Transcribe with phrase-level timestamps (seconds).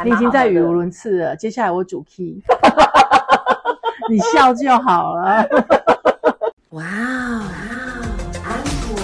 [0.00, 2.42] 还你已经在语无无伦次了，接下来我主 key，
[4.08, 5.46] 你笑就好了。
[6.72, 7.42] 哇哦，
[8.42, 8.96] 安果。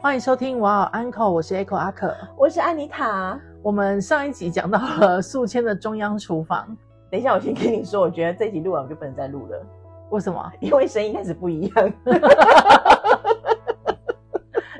[0.00, 2.16] 欢迎收听哇哦 Uncle，我是 Echo 阿可。
[2.34, 3.38] 我是安妮塔。
[3.60, 6.74] 我们上一集讲到了宿迁的中央厨房，
[7.10, 9.62] 等一下，我先跟你说，我觉得这一集录完我就不能再录了，
[10.08, 10.50] 为什么？
[10.60, 11.92] 因为声音开始不一样。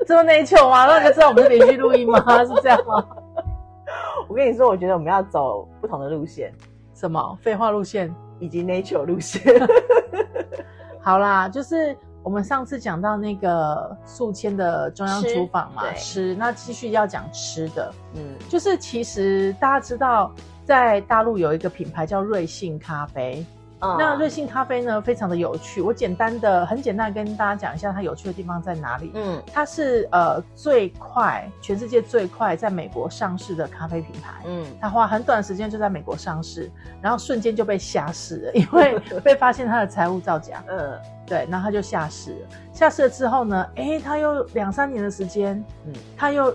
[0.09, 0.87] 这么内疚吗？
[0.87, 2.19] 让人家知道我们是连续录音吗？
[2.43, 3.05] 是这样吗？
[4.27, 6.51] 我跟你说，我觉得我们要走不同的路线，
[6.95, 8.11] 什么废话路线？
[8.39, 9.39] 以及 nature 路线。
[10.99, 20.33] 好啦，就是我们上次讲到那个宿迁的中央吃厨房嘛，对吃，那继续要讲吃的，嗯，就是其实大家知道，
[20.65, 23.45] 在大陆有一个品牌叫瑞幸咖啡，
[23.81, 29.11] 那瑞幸咖啡呢非常的有趣，我简单的很简单地跟大家讲一下它有趣的地方在哪里。
[29.15, 34.43] 嗯它是呃最快全世界最快在美国上市的咖啡品牌。
[34.45, 36.69] 嗯它花很短的时间就在美国上市，
[37.01, 40.63] 然后瞬间就被下市了，因为 被发现它的财务造假。
[40.67, 42.47] 嗯对，然后它就下市了。
[42.73, 46.53] 下市了之后呢，诶，它又两三年的时间，嗯它又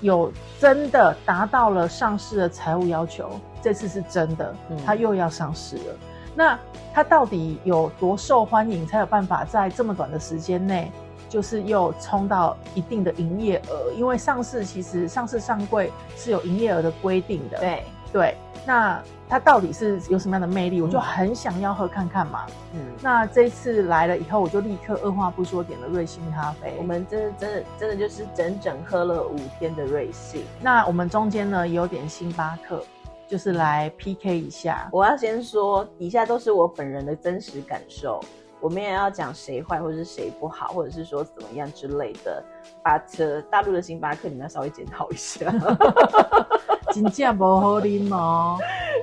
[0.00, 3.28] 有真的达到了上市的财务要求，
[3.60, 5.94] 这次是真的嗯，它又要上市了。
[6.34, 6.58] 那
[6.92, 10.90] 它到底有多受欢迎，才有办法在这么短的时间内，
[11.28, 13.92] 就是又冲到一定的营业额？
[13.96, 17.58] 因为上市其实上市上柜是有营业额的规定的。
[17.58, 20.82] 对，对，那它到底是有什么样的魅力？
[20.82, 22.44] 我就很想要喝看看嘛。
[22.74, 26.74] 嗯，那这次来了以后，我就立刻二话不说点了瑞幸咖啡。
[26.78, 30.44] 我们真的真的真的就是整整喝了五天的瑞幸。
[30.60, 32.84] 那我们中间呢也有点星巴克，
[33.28, 34.88] 就是来 PK 一下。
[34.92, 38.20] 我要先说，以下都是我本人的真实感受，
[38.60, 42.42] 我们也要讲谁坏或者是谁不好，或者是说怎么样之类的。
[42.84, 45.46] But 大陆的星巴克，你们要稍微检讨一下。
[46.92, 48.58] 金价不好啉哦，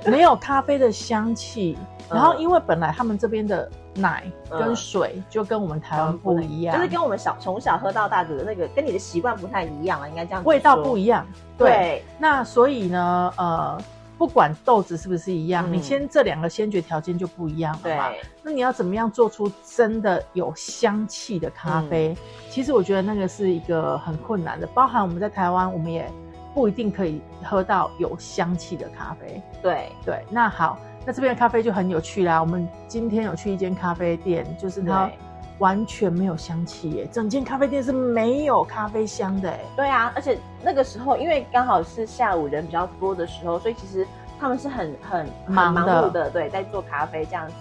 [0.06, 1.76] 没有咖啡的香气。
[1.80, 10.98] 嗯然后因为本来他们这边的奶跟嗯水就跟我们台湾不一样，就是跟我们小从小喝到大的那个，跟你的习惯不太一样啊，应该这样子味道不。
[10.98, 11.24] 一样。
[11.56, 13.78] 对，对，那所以呢，呃，
[14.20, 18.10] 不管豆子是不是一样，嗯你先这两个先决条件就不一样了嘛。
[18.10, 22.08] 对，那你要怎么样做出真的有香气的咖啡？
[22.08, 22.16] 嗯
[22.50, 26.06] 其实我觉得那个是一个很困难的，包含我们在台湾，我们也
[26.52, 29.40] 不一定可以喝到有香气的咖啡。
[29.62, 32.42] 对，对，那好，那这边的咖啡就很有趣啦。
[32.42, 35.14] 我们今天有去一间咖啡店，就是它对
[35.60, 39.60] 完全没有香气耶，整间咖啡店是没有咖啡香的哎。
[39.76, 44.06] 对啊，而且那个时候因为刚好是下午人比较多的时候，所以其实
[44.40, 47.54] 他们是很很很忙的忙碌的，对，在做咖啡这样子。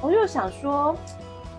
[0.00, 0.96] 我就想说，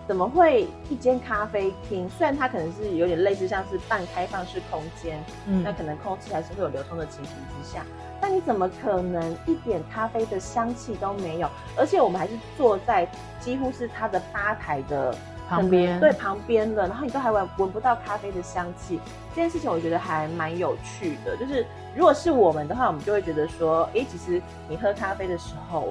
[0.06, 2.08] 怎么会一间咖啡厅？
[2.08, 7.84] 虽然它可能是有点类似像是半开放式空间，嗯那可能空气还是会有流通的情形之下，
[8.20, 11.48] 但你怎么可能一点咖啡的香气都没有？
[11.76, 13.06] 而且我们还是坐在
[13.38, 15.14] 几乎是它的吧台的
[15.48, 19.00] 旁边对旁边的，然后你都还闻闻不到咖啡的香气，
[19.34, 21.36] 这件事情我觉得还蛮有趣的。
[21.36, 21.64] 就是
[21.96, 25.88] 如果是我们的话，我们就会觉得说，哎，其实你喝咖啡的时候，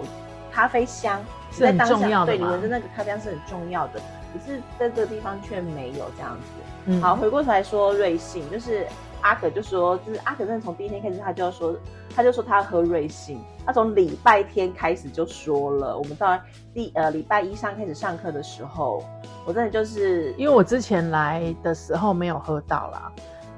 [0.51, 1.19] 咖啡香
[1.51, 3.99] 是很在当下重要的对你闻着那个咖啡香是很重要的，
[4.31, 6.51] 可是在这个地方却没有这样子。
[6.85, 8.85] 嗯好，，回过头来说瑞幸，就是
[9.21, 11.75] 阿可就说，就是阿可真的从第一天开始，他就要说，
[12.17, 16.35] 他就说他喝瑞幸，他从礼拜天开始就说了，我们到
[16.73, 19.03] 第呃礼拜一上开始上课的时候，
[19.45, 23.11] 我真的就是因为我之前来的时候没有喝到啦，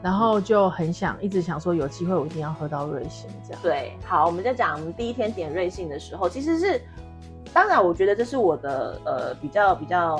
[0.03, 3.61] 然后就很想一直想说有机会我一定要喝到瑞幸这样。
[3.63, 6.81] 对，好，我们在讲我们第一天点瑞幸的时候，其实是，
[7.53, 10.15] 当然我觉得这是我的呃比较比较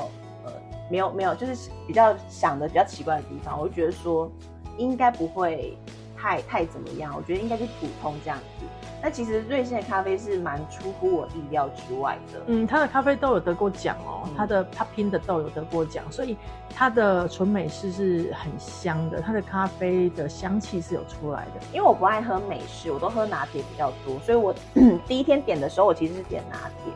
[0.46, 0.52] 呃
[0.90, 4.32] 没有没有，就是比较想的比较奇怪的地方，我就觉得说
[4.78, 5.76] 应该不会
[6.20, 8.66] 太太怎么样，我觉得应该是普通这样子。
[9.02, 16.36] 那其实瑞幸的咖啡是蛮出乎我意料之外的，嗯，它的咖啡豆有得过奖哦，嗯它的它拼的豆有得过奖，所以
[16.74, 21.52] 它的纯美式是很香的，它的咖啡的香气是有出来的。
[21.72, 24.54] 因为我不爱喝美式，我都喝拿铁比较多，所以我
[25.08, 26.92] 第一天点的时候，我其实是点拿铁。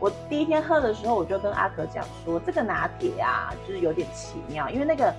[0.00, 5.14] 我第一天喝的时候，我就跟阿可讲说，这个拿铁啊，就是有点奇妙，因为那个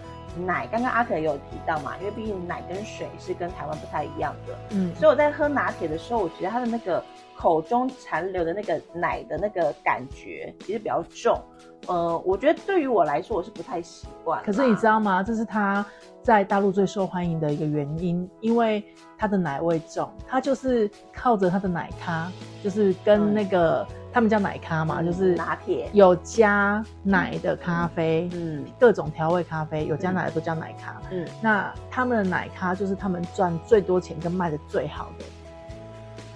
[0.46, 7.04] 奶，刚刚阿可也有提到嘛，因为毕竟奶跟水是跟台湾不太一样的，嗯，所以我在喝拿铁的时候，我觉得它的那个
[7.36, 11.40] 口中残留的那个奶的那个感觉其实比较重。
[11.88, 14.42] 呃，我觉得对于我来说，我是不太习惯。
[14.44, 15.22] 可是你知道吗？
[15.22, 15.86] 这是它
[16.24, 18.84] 在大陆最受欢迎的一个原因，因为
[19.20, 22.32] 它的奶味重，它就是靠着它的奶咖，
[22.64, 28.63] 就是跟嗯那个他们叫奶咖嘛，就是拿铁，有加奶的咖啡，嗯。
[28.79, 30.95] 各种调味咖啡，有加奶的都叫奶咖。
[31.12, 31.27] 嗯。
[31.41, 35.25] 那他们的奶咖就是他们赚最多钱跟卖的最好的，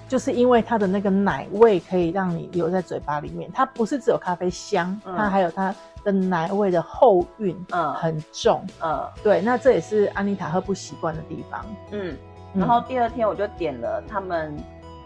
[0.09, 5.15] 就是因为它的那个奶味可以让你留在嘴巴里面，它不是只有咖啡香，嗯。
[5.15, 5.73] 它还有它
[6.03, 7.93] 的奶味的后韵嗯。
[7.93, 8.61] 很重。
[8.83, 9.09] 嗯。
[9.23, 11.65] 对，那这也是安妮塔喝不习惯的地方。
[11.91, 12.13] 嗯，
[12.55, 12.59] 嗯。
[12.59, 14.53] 然后第二天我就点了他们，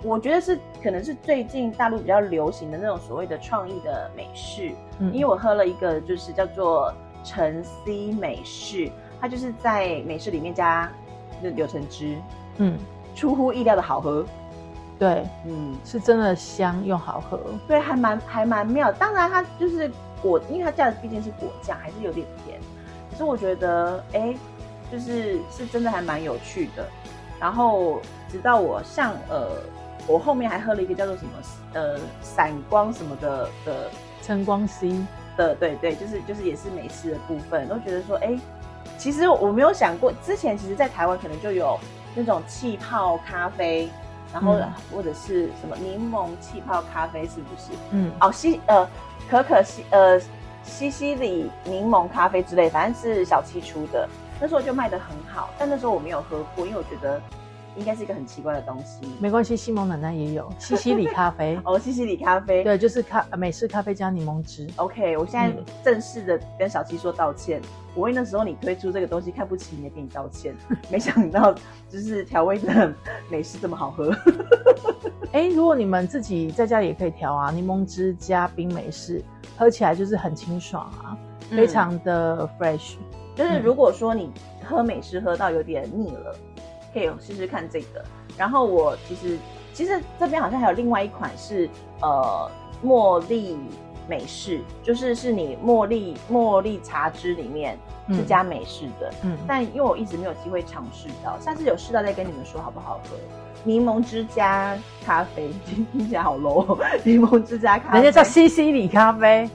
[0.04, 8.92] 我觉得是可能是最近大陆比较流行的那种所谓的创意的美式，嗯因为我喝了一个就是叫做橙 C 美式，
[9.22, 10.92] 它就是在美式里面加
[11.42, 12.18] 那柳橙汁，
[12.58, 12.78] 嗯，
[13.16, 14.26] 出乎意料的好喝。
[15.00, 17.40] 对，嗯，是真的香又好喝。
[17.68, 18.92] 对，还蛮还蛮妙。
[18.92, 19.92] 当然，它就是
[20.22, 22.60] 果，因为它加的毕竟是果酱，还是有点甜。
[23.12, 24.36] 可是我觉得，哎，
[24.92, 26.86] 就是是真的还蛮有趣的。
[27.40, 28.00] 然后
[28.30, 29.50] 直到我上呃，
[30.08, 31.32] 我后面还喝了一个叫做什么
[31.74, 33.90] 呃闪光什么的的
[34.22, 34.90] 晨光 C，
[35.38, 38.38] 的，对对，就是就是也是美式的部分，都觉得说，哎，
[38.98, 41.80] 其实我没有想过，之前其实在台湾可能就有
[42.16, 43.90] 那种气泡咖啡，
[44.32, 44.74] 然后嗯。
[44.94, 47.72] 或者是什么柠檬气泡咖啡，是不是？
[47.92, 48.88] 嗯，哦，西呃
[49.30, 50.20] 可可西呃
[50.64, 54.08] 西西里柠檬咖啡之类，反正是小七出的，
[54.40, 57.20] 那时候就卖的很好，但那时候我没有喝过，因为我觉得
[57.76, 59.00] 应该是一个很奇怪的东西。
[59.20, 64.68] 没关系，西蒙奶奶也有 西西里咖啡，哦，西西里咖啡，对，就是咖美式咖啡加柠檬汁。
[64.76, 67.62] ，OK，我现在嗯正式的跟小七说道歉，
[67.96, 70.56] 我为那时候你推出这个东西看不起你，给你道歉，
[70.92, 71.54] 没想到
[71.90, 72.94] 就是调味的
[73.30, 74.16] 美式这么好喝。
[75.34, 79.24] 哎，如果你们自己在家里也可以调啊，柠檬汁加冰美式，
[79.58, 81.18] 喝起来就是很清爽啊，
[81.50, 82.98] 非常的 fresh。
[83.36, 84.32] 就是如果说你
[84.64, 86.36] 喝美式喝到有点腻了，
[86.94, 88.04] 可以试试看这个。
[88.38, 89.38] 然后我其实
[89.74, 91.70] 其实这边好像还有另外一款是
[92.02, 92.50] 呃
[92.84, 93.58] 茉莉
[94.08, 97.78] 美式，就是是你茉莉茉莉茶汁里面
[98.10, 103.16] 是嗯加美式的，嗯，但因为我一直没有机会尝试到，下次有试到再跟你们说好不好喝。
[103.64, 106.78] 柠檬汁加咖啡，听起来好 low 哦。
[107.06, 109.50] 柠檬汁加咖啡，人家叫西西里咖啡，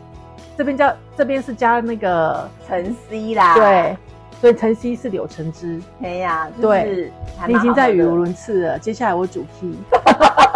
[0.57, 3.55] 这边叫这边是加那个橙 C 啦。
[3.55, 3.97] 对，
[4.41, 5.81] 所以晨曦是柳橙汁。
[6.03, 7.13] 哎呀，对
[7.47, 9.75] 你已经在语无伦次了，接下来我主 key，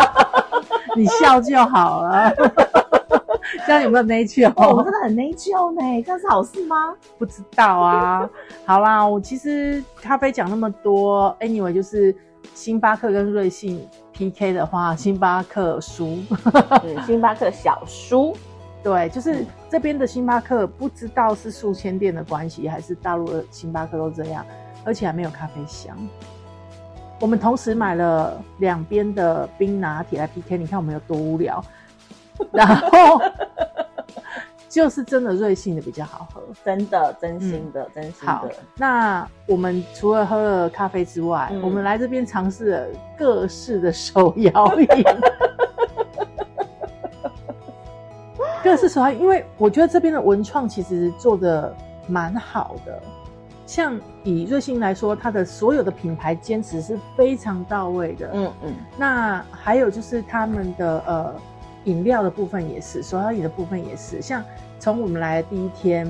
[0.96, 2.32] 你笑就好了。
[3.66, 4.48] 这样有没有内疚？
[4.56, 6.94] 哦，我真的很内疚呢，这样是好事吗？
[7.18, 8.28] 不知道啊。
[8.64, 12.14] 好啦，我其实咖啡讲那么多，anyway 就是
[12.54, 16.18] 星巴克跟瑞幸 PK 的话，星巴克输。
[16.80, 18.34] 对，星巴克小叔，
[18.82, 24.44] 对，就是这边的星巴克，不知道是数千店的关系，还是大陆的星巴克都这样，
[24.84, 25.96] 而且还没有咖啡香。
[27.20, 31.64] 我们同时买了两边的冰拿铁来 PK，你看我们有多无聊。
[32.50, 33.20] 然后
[34.68, 36.42] 就是真的瑞幸的比较好喝。
[36.64, 42.86] 真的，真心的，真心好的，，那我们除了喝了咖啡之外，嗯我们来这边尝试了
[43.16, 44.88] 各式的手摇饮。
[48.62, 51.74] 各式手摇饮，因为我觉得这边的文创其实做的
[52.06, 53.02] 蛮好的。
[53.66, 58.30] 像以瑞幸来说，它的所有的品牌坚持是非常到位的。
[58.34, 61.34] 嗯嗯，那还有就是他们的呃
[61.84, 64.20] 饮料的部分也是，手摇饮的部分也是。
[64.20, 64.44] 像
[64.78, 66.06] 从我们来的第一天，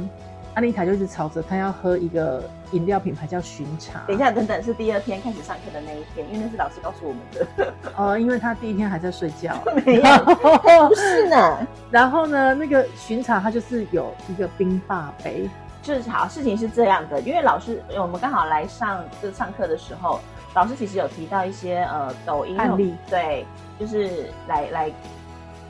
[0.55, 4.03] 安妮塔就一直吵着她要喝一个饮料品牌叫寻茶。
[4.07, 9.57] 等一，下，等等，是第二天开始上课的那一天，因为那是老师告诉我们的， 哦，因为他第一天还在睡觉。
[9.87, 15.49] 没有，不是呢，然后呢，那个寻茶它就是有一个冰霸杯，
[15.83, 20.21] 就是好，事情是这样的，因为老师我们刚好来上这上课的时候，
[20.55, 23.47] 老师其实有提到一些呃抖音案例，对，
[23.81, 24.93] 就是来来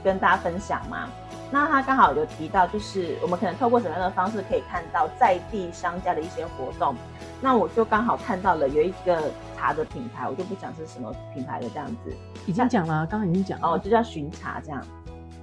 [0.02, 1.08] 跟大家分享嘛。
[1.52, 6.94] 那他刚好有提到，就是我们可能透过什么样的方式可以看到在地商家的一些活动。
[7.42, 12.16] 那我就刚好看到了有一个茶的品牌，我就不讲是什么品牌的这样子，
[12.46, 13.68] 已经讲了，刚刚已经讲了。
[13.68, 14.82] 哦，就叫巡茶这样。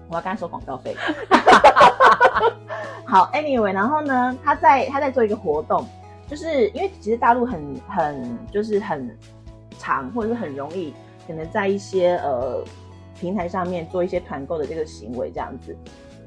[0.10, 0.96] 我要刚才收广告费。
[3.06, 5.86] 好，anyway，然后呢，他在他在做一个活动，
[6.28, 9.16] 就是因为其实大陆很很就是很
[9.78, 10.92] 长，或者是很容易，
[11.28, 12.63] 可能在一些呃
[13.20, 15.76] 平台上面做一些团购的这个行为这样子。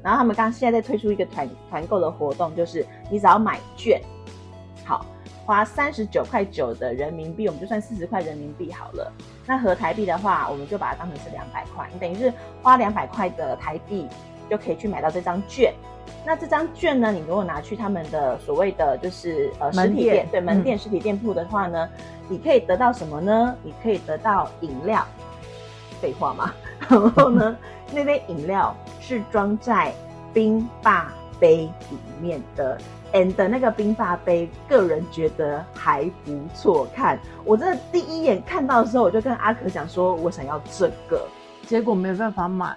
[0.03, 4.01] 然后他们刚现在在推出一个团团购的活动，就是你只要买券，
[4.83, 5.05] 好，
[5.45, 9.11] 花三十九块九的人民币，我们就算四十块人民币好了。
[9.45, 14.07] 那合台币的话，我们就把它当成是两百块，你等于是花两百块的台币
[14.49, 15.73] 就可以去买到这张券。
[16.25, 21.89] 那这张券呢，你如果拿去他们的所谓的就是呃实体店，对门嗯店实体店铺的话呢，
[22.27, 23.55] 你可以得到什么呢？
[23.63, 25.05] 你可以得到饮料，
[26.01, 26.53] 废话嘛。
[26.89, 27.57] 然后呢，
[27.91, 29.93] 那杯饮料是装在
[30.33, 32.77] 冰霸杯里面的
[33.13, 37.19] ，and 那个冰霸杯，个人觉得还不错看。
[37.45, 41.25] 我真的第一眼看到的时候，我就跟阿可讲说，我想要这个，
[41.67, 42.75] 结果没办法买，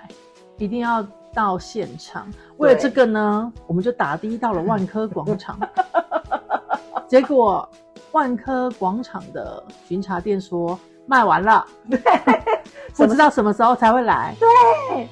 [0.59, 2.27] 一定要到现场。
[2.57, 5.59] 为了这个呢，我们就打的到了万科广场。
[7.07, 7.69] 结果
[8.13, 11.99] 万科广场的巡查店说卖完了，对
[13.07, 14.35] 不知道什么时候才会来。
[14.41, 15.09] 对，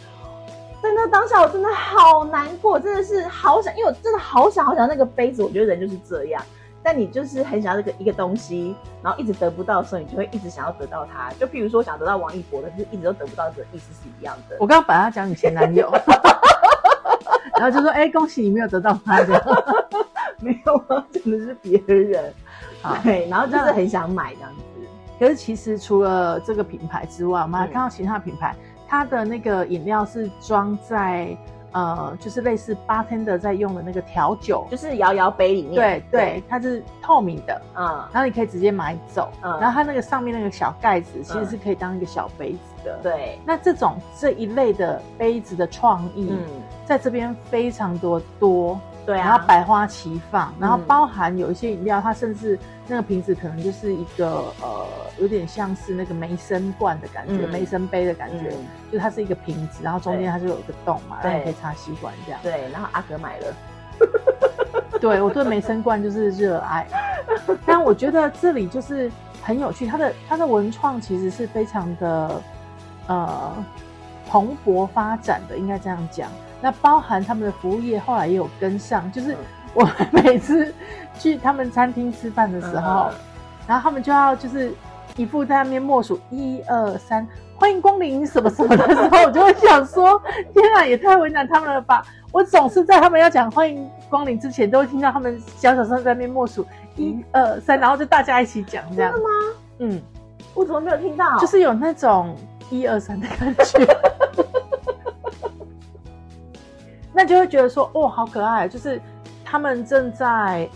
[0.82, 5.42] 真的当下我真的好难过，真的是好想，因为我真的好想好想那个杯子。
[5.42, 6.42] 我觉得人就是这样，
[6.82, 11.30] 但你就是很想要这个一个东西，然后一直得不到的时候，你就会一直想要得到它。
[11.38, 14.56] 就譬如说想得到王一博的，就是一直都得不到的意思是一样的。
[14.58, 15.92] 我刚刚本来讲你前男友，
[17.58, 19.44] 然后就说：“哎，恭喜你没有得到他的。
[20.40, 22.34] ”没有啊，真的是别人。
[23.02, 24.62] 对，然后就是很想买这样子。
[25.24, 28.54] 可是其实除了这个品牌之外，我们还看到其他品牌，
[28.86, 31.34] 它的那个饮料是装在
[31.72, 35.74] 呃，就是类似八天的在用的那个调酒，就是摇摇杯里面。
[35.74, 42.98] 对对，它是透明的，嗯，然后你可以直接买走，嗯，然后它那个上面那个小盖子其实是可以当一个小杯子的。
[43.02, 46.38] 对，那这种这一类的杯子的创意，嗯，
[46.84, 48.78] 在这边非常多多。
[49.06, 52.58] 对啊，然后百花齐放，然后包含有一些饮料，它甚至
[52.88, 54.86] 那个瓶子可能就是一个呃，
[55.18, 58.52] 有点像是那个梅森罐的感觉，梅森杯的感觉，
[58.90, 62.40] 就它是一个瓶子，然后中间它就有一个洞嘛，然后可以插吸管这样。
[62.42, 63.54] 对，然后阿格买了，
[64.98, 66.86] 对我对梅森罐就是热爱，
[67.66, 72.42] 但我觉得这里就是很有趣，它的它的文创其实是非常的
[73.08, 73.52] 呃
[74.26, 76.30] 蓬勃发展的，应该这样讲。
[76.64, 79.36] 那包含他们的服务业后来也有跟上，就是
[79.74, 80.72] 我每次
[81.18, 83.10] 去他们餐厅吃饭的时候，
[83.66, 84.72] 然后他们就要就是
[85.14, 90.18] 一副在那边默数一二三，欢迎光临什么什么的时候，我就会想说，
[90.54, 92.02] 天啊，也太为难他们了吧！
[92.32, 96.66] 我总是在他们要讲欢迎光临之前，都会听到他们小小声在那边默数
[96.96, 99.12] 一二三，然后就大家一起讲这样。
[99.12, 99.30] 真的吗？
[99.80, 100.02] 嗯，
[100.54, 101.38] 我怎么没有听到？
[101.38, 102.34] 就是有那种
[102.70, 103.86] 一二三的感觉。
[107.14, 108.66] 那就会觉得说，哦，好可爱！
[108.66, 109.00] 就是
[109.44, 110.68] 他们正在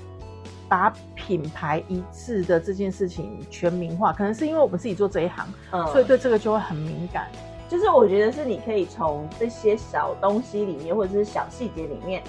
[0.68, 7.26] 把品牌一致的这件事情全民化，可能是因为我们自己做这一行，嗯，所以对这个就会很敏感。
[7.68, 12.22] 就是我觉得是你可以从这些小东西里面，或者是小细节里面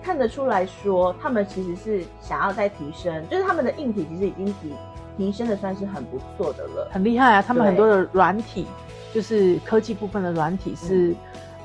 [0.00, 4.74] 看得出来说，他们其实是想要再提升，就是他们的硬体其实已经提
[5.18, 7.42] 提升的算是很不错的了，很厉害啊！
[7.42, 8.64] 他们很多的软体，
[9.12, 11.16] 就是科技部分的软体是。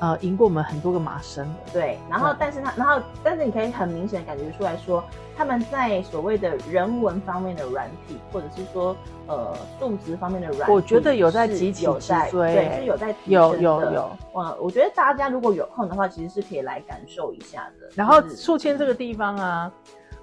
[0.02, 1.96] 呃，赢过我们很多个马生的，对。
[2.10, 5.04] 然后，但是他，然后，但是你可以很明显感觉出来说，
[5.36, 8.96] 他们在所谓的人文方面的软体，或者是说，
[9.28, 14.10] 呃，素质方面的软，我觉得有在积极在，对，是有在有有有。
[14.32, 17.88] 哇，我觉得大家如果有空的话，其实是可以来感受一下的。
[17.94, 19.72] 然后，宿迁这个地方啊，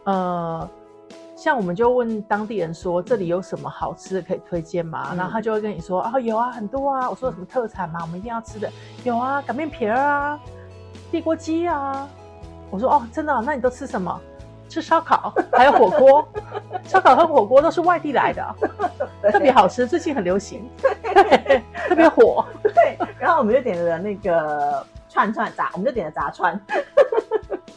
[0.04, 0.70] 呃。
[1.40, 5.14] 像我们就问当地人说这里有什么好吃的可以推荐吗？
[5.16, 7.10] 然后他就会跟你说啊有啊很多啊。
[7.10, 8.00] 我说什么特产吗？
[8.02, 8.70] 我们一定要吃的
[9.06, 10.38] 有啊擀面皮儿啊，
[11.10, 12.06] 地锅鸡啊。
[12.70, 13.42] 我说哦真的？
[13.46, 14.20] 那你都吃什么？
[14.68, 16.28] 吃烧烤还有火锅，
[16.84, 18.56] 烧烤和火锅都是外地来的，
[19.32, 20.70] 特别好吃，最近很流行，
[21.88, 22.46] 特别火。
[22.62, 26.60] 对，然后我们就点了那个串串炸，我们就点了炸串。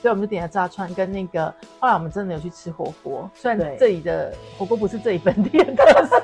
[0.02, 1.46] 所以我们就点了炸串跟那个，
[1.78, 6.20] 后来我们真的有去吃火锅，虽然这里的火锅不是这里本地的特色，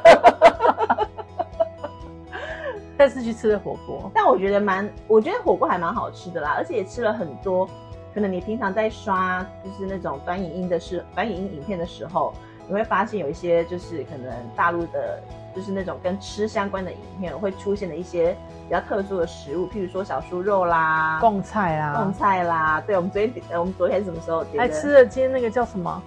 [2.99, 4.11] 但是去吃了火锅。
[4.13, 7.71] 但我觉得蛮，我觉得火锅还蛮好吃的啦，而且也吃了很多。
[8.13, 12.35] 可能你平常在刷就是那种短影音的时，短影音影片的时候，
[12.67, 15.23] 你会发现有一些就是可能大陆的。
[15.59, 18.33] 就是那种跟吃相关的影片会出现的一些
[18.69, 22.81] 比较特殊的食物，譬如说小酥肉啦、贡菜啦、贡菜啦。
[22.87, 24.47] 对，我们昨天我们昨天什么时候？
[24.57, 26.01] 还吃了今天那个叫什么？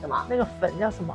[0.00, 0.26] 什么？
[0.28, 1.14] 那个粉叫什么？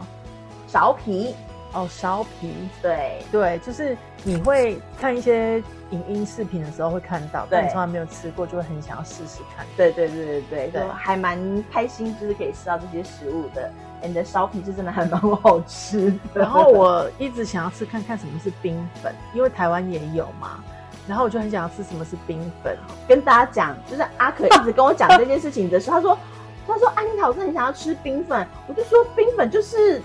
[0.72, 1.36] 苕皮。
[1.74, 2.54] 哦，烧皮。
[2.82, 9.66] 对对，就是你会看一些影音视频的时候会看到，但你从来没有吃过，就会很想要试试看。
[9.76, 11.38] 对对对对对，还蛮
[11.72, 13.72] 开心，就是可以吃到这些食物的。
[14.04, 20.64] 你的烧皮是真的还蛮好吃，然后我一直想要吃看看什么是冰粉，因为台湾也有嘛，
[21.08, 22.78] 然后我就很想要吃什么是冰粉。
[23.08, 26.20] 跟大家讲，就是阿可一直跟我讲这件事情的时候，他说，
[26.68, 30.00] 他说安妮塔，我真的很想要吃冰粉，我就说冰粉就是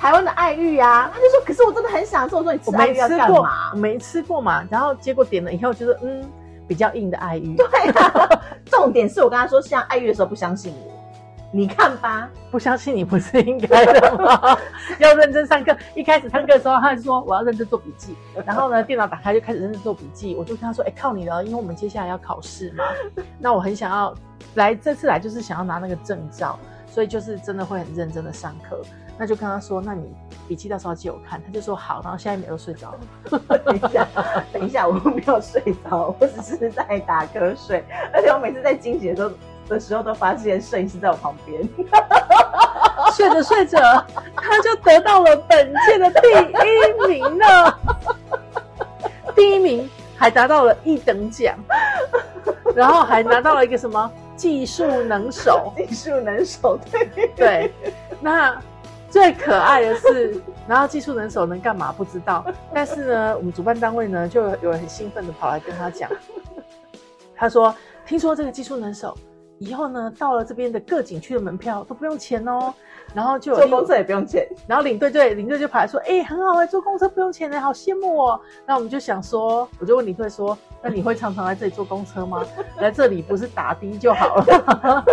[0.00, 3.74] 台湾的爱玉啊，他就说，可是我真的很想吃，我说你吃爱玉要干嘛？
[3.74, 6.24] 没吃过嘛，然后结果点了以后就是嗯，
[6.66, 7.54] 比较硬的爱玉。
[7.60, 10.92] 对啊，重点是我跟他说像爱玉的时候不相信我。
[11.52, 14.56] 你看吧，不相信你不是应该的吗？
[15.00, 15.76] 要认真上课。
[15.94, 18.16] 一开始上课的时候，他就说我要认真做笔记，
[18.46, 20.34] 然后呢，电脑打开就开始认真做笔记。
[20.34, 22.84] 我就跟他说：“哎，靠你了，因为我们接下来要考试嘛。
[23.38, 24.14] 那我很想要
[24.54, 28.80] 来，这次来就是想要拿那个证照，所以就是真的会很认真的上课。
[29.20, 30.12] 那就跟他说：那你
[30.48, 31.40] 笔记到时候借我看。
[31.46, 33.38] 他就说好，然后下一秒又睡着了。
[33.64, 34.08] 等一下，
[34.50, 39.30] 等一下，我没有睡着，我只是在打瞌睡，而且我每次在惊喜的时候。”
[39.70, 41.62] 的时候都发现摄影师在我旁边，
[43.14, 43.78] 睡着睡着，
[44.34, 47.78] 他就得到了本届的第一名了，
[49.36, 51.54] 第一名还达到了一等奖，
[52.74, 57.72] 然后还拿到了一个什么技术能手，技术能手，对对。
[58.20, 58.60] 那
[59.10, 66.08] 最可爱的是， 然后技术能手能干嘛不知道，但是呢，我们主办单位呢就有人很兴奋的跑来跟他讲，
[67.34, 67.74] 他说
[68.06, 69.16] 听说这个技术能手。
[69.58, 72.72] 以后呢，到了这边的各景区的门票都不用钱哦，
[73.12, 78.40] 然后就坐公车也不用钱，然后领队对领队就跑来说，哎，很好哎，坐公车不用钱呢，好羡慕哦。
[78.64, 82.42] 那我们就想说，我就问领队说，那你会常常来这里坐公车吗？
[82.80, 85.04] 来这里不是打的就好了，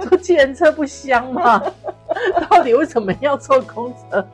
[0.06, 1.62] 坐计程车不香吗？
[2.48, 4.26] 到底为什么要坐公车？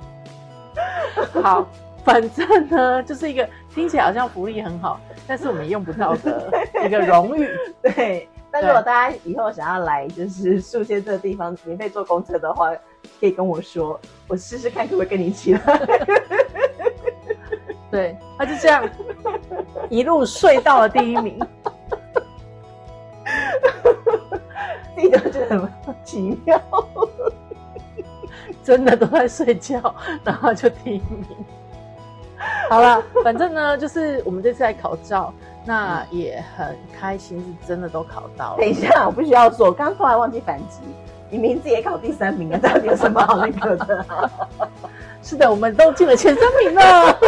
[1.42, 1.66] 好，
[2.04, 6.50] 反正呢，就是一个听起来好像福利很好，但是我们用不到的
[6.84, 7.48] 一个荣誉，
[7.82, 8.28] 对。
[8.50, 12.72] 但如果大家以后想要来，就是树仙这个地方免费坐公车的话，
[13.18, 15.60] 可以跟我说，我试试看可不可以跟你一起来。
[17.90, 18.88] 对，他就这样
[19.90, 21.36] 一路睡到了第一名，
[24.94, 26.60] 自己都觉得很奇妙，
[28.64, 29.94] 真的都在睡觉，
[30.24, 31.24] 然后就第一名。
[32.68, 35.32] 好了，反正呢，就是我们这次来考照。
[35.66, 38.56] 那也很开心，是真的都考到了。
[38.58, 40.80] 等一下，我不需要说，我刚突然忘记反击，
[41.30, 44.30] 你名字也考第三名了，到底有什么好那个的？
[45.24, 47.18] 是的，我们都进了前三名了，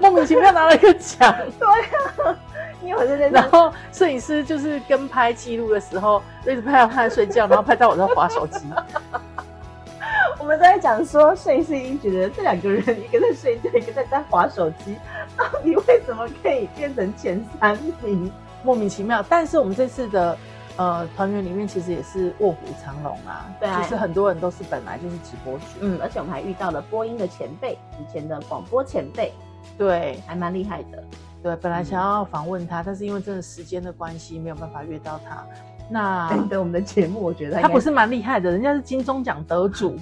[0.00, 1.34] 莫名其妙拿了一个奖。
[1.58, 2.36] 对呀，
[2.84, 8.60] 因为我在然后摄影师就是跟拍记录的时候，一直拍到他在睡觉，然后拍到我在划手机。
[10.38, 14.96] 我们在讲说，摄影师已经觉得这两个人，一个在睡觉，一个在在划手机，
[15.36, 18.30] 到底为什么可以变成前三名？
[18.62, 19.24] 莫名其妙。
[19.26, 20.36] 但是我们这次的
[20.76, 29.32] 呃团员里面，其实也是卧虎藏龙啊，对，就是很多人都是本来就是直播主，嗯，而且我们还遇到了播音的前辈，以前的广播前辈，
[29.78, 31.02] 对，还蛮厉害的。
[31.44, 35.44] 对，本来想要访问他，但是因为真的时间的关系，没有办法约到他。
[35.90, 39.94] 那等我们的节目，我觉得他不是蛮厉害的，人家是金钟奖得主，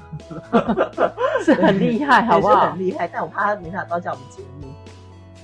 [1.44, 2.70] 是很厉害，好不好？
[2.70, 4.68] 很厉害，但我怕他没法到叫我们节目，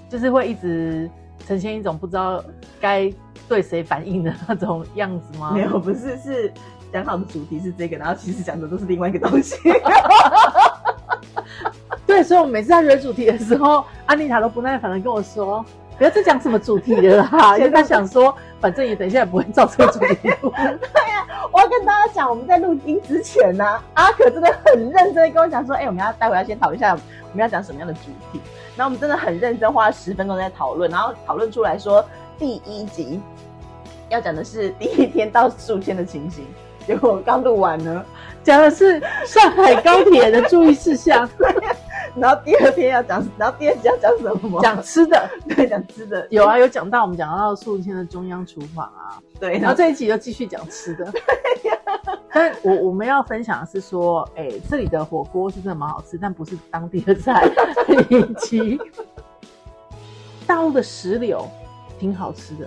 [0.08, 1.10] 就是会一直
[1.44, 2.44] 呈现一种不知道
[2.80, 3.12] 该
[3.48, 5.50] 对谁反应的那种样子吗？
[5.52, 6.52] 没有，不是，是
[6.92, 9.56] 讲好的主题是这个，然后其实讲的都是另外一个东西。
[12.06, 15.64] 对，所以我每次在约主题的时候，安妮塔都不耐烦的跟我说。
[15.98, 20.50] 不要再讲什么主题了哈， 因为他想说，反正也等一下也不会照这个主题录。
[20.56, 28.00] 对呀，我要跟大家讲，我们在录音之前呢，阿可真的很认真的跟我讲说，哎，我们要待会要先讨论一下，我们要讲什么样的主
[28.32, 28.40] 题。
[28.76, 32.04] 然后我们真的很认真，花了十分钟在讨论，然后讨论出来说，
[32.38, 33.20] 第一集
[34.08, 36.46] 要讲的是第一天到宿迁的情形。
[36.86, 38.02] 结果刚录完呢，
[38.42, 41.28] 讲的是上海高铁的注意事项。
[42.16, 44.60] 然后第二天要讲，然后第二集要讲什么？
[44.62, 46.26] 讲吃的， 对，讲吃的。
[46.30, 49.58] 有啊，有讲到我们讲到宿迁的中央厨房啊，对。
[49.58, 51.12] 然后这一集又继续讲吃的。
[52.32, 57.48] 但我我们要分享的是说，哎，这里的火锅是真的蛮好吃，但不是当地的菜。
[58.08, 58.78] 以及
[60.46, 61.48] 大陆的石榴
[61.98, 62.66] 挺好吃的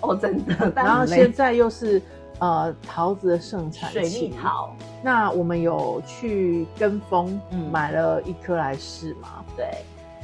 [0.00, 0.72] 哦，真的。
[0.74, 2.00] 然后现在又是。
[2.40, 4.74] 呃，桃子的盛产水蜜桃。
[5.02, 9.44] 那我们有去跟风，买了一颗来试嘛？
[9.56, 9.66] 对，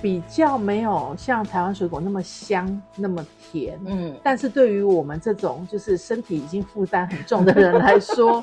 [0.03, 3.79] 比较没有像台湾水果那么香，那么甜。
[3.85, 8.43] 嗯，但是对于我们这种就是身体已经负担很重的人来说，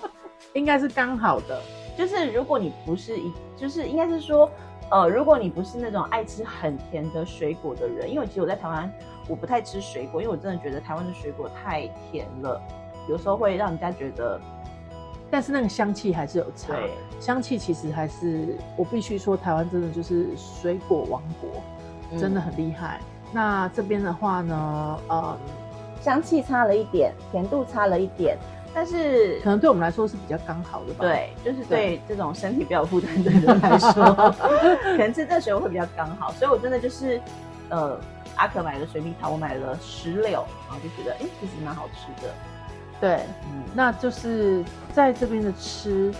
[0.53, 1.61] 应该是刚好的。
[1.97, 4.49] 就是如果你不是一，就是应该是说，
[4.89, 8.91] 呃，如果你不是那种爱吃很甜的水果的人，因为其实我在台湾
[9.27, 12.61] 我不太吃水果，因为我真的觉得台湾的水果太甜了。
[13.07, 14.39] 有时候会让人家觉得，
[15.29, 16.73] 但是那个香气还是有差。
[17.19, 22.99] 香气其实还是我必须说，台湾真的就是水果王国，真的很厉害。
[23.31, 25.37] 那这边的话呢，呃，
[26.01, 28.37] 香气差了一点，甜度差了一点，
[28.73, 30.99] 但是可能对我们来说是比较刚好的吧。
[30.99, 34.03] 对，就是对这种身体比较有负担的人来说，
[34.83, 36.31] 可能吃这水果会比较刚好。
[36.33, 37.19] 所以我真的就是，
[37.69, 37.97] 呃，
[38.35, 42.33] 阿可买了水蜜桃，我买了石榴，然后就觉得，哎，其实蛮好吃的。
[42.99, 46.13] 对，嗯，那就是在这边的吃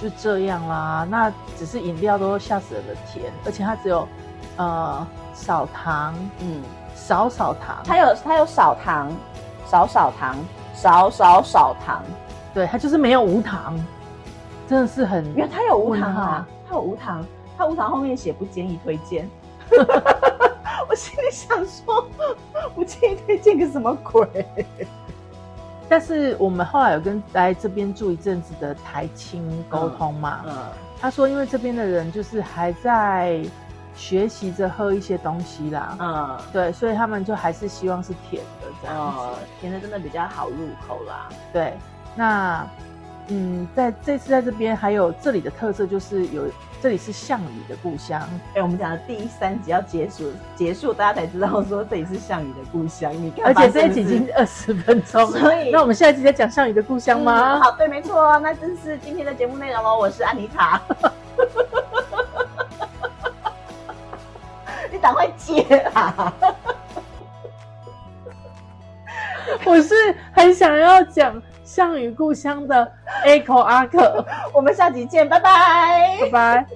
[0.00, 1.06] 就这样啦。
[1.10, 4.08] 那只是饮料都吓死人的甜，而且它只有
[4.56, 6.62] 呃少糖，嗯，
[6.94, 9.12] 少少糖，它有它有少糖，
[9.66, 10.36] 少少糖，
[10.74, 12.02] 少少少糖，
[12.54, 13.78] 对，它就是没有无糖，
[14.66, 17.24] 真的是很原来它有无糖啊，它有无糖，
[17.58, 19.28] 它无糖后面写不建议推荐。
[20.88, 22.04] 我心里想说，
[22.74, 24.26] 不建议推荐个什么鬼？
[25.90, 30.56] 但是我们后来有跟来这边住一阵子的台青沟通嘛，嗯
[31.00, 33.42] 他说因为这边的人就是还在
[33.96, 39.18] 学习着喝一些东西啦，嗯，对，所以他们就还是希望是甜的这样子。
[39.18, 41.28] 哦，甜的真的比较好入口啦。
[41.52, 41.76] 对，
[42.14, 42.64] 那
[43.28, 46.44] 嗯，在这次在这边还有这里的特色就是有
[46.82, 48.18] 这里是项羽的故乡，
[48.54, 53.12] 哎、我们讲的第三集要结束，结束大家才知道说这里是项羽的故乡。
[53.12, 57.58] 你看，而且这一集已经二十分钟，所以那我们下一集再讲项羽的故乡吗？
[57.58, 59.98] 嗯好，对，没错，那这是今天的节目内容喽。
[59.98, 60.80] 我是安妮塔，
[64.90, 65.60] 你赶快接
[65.92, 66.32] 啊！
[69.66, 69.94] 我是
[70.32, 72.92] 很想要讲项羽故乡的
[73.24, 76.66] Echo 阿克， 我们下集见，拜拜拜拜。